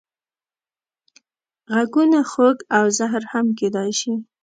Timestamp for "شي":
3.99-4.13